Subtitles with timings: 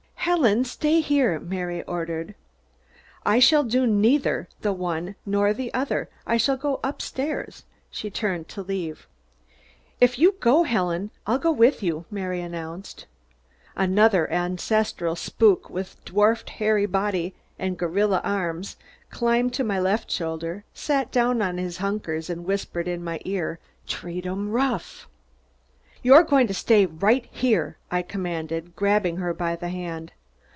[0.25, 2.35] "Helen, stay here!" Mary ordered.
[3.25, 6.09] "I shall do neither the one nor the other.
[6.27, 9.07] I shall go up stairs." She turned to leave.
[9.99, 13.07] "If you go, Helen, I'll go with you," Mary announced.
[13.75, 18.77] Another ancestral spook with dwarfed, hairy body and gorilla arms,
[19.09, 23.59] climbed to my left shoulder, sat down on his hunkers and whispered in my ear:
[23.87, 25.07] "Treat 'em rough!"
[26.03, 30.13] "You're going to stay right here!" I commanded, grabbing her by the hand.